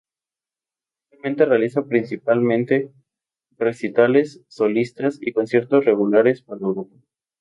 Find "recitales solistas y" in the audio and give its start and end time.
3.59-5.31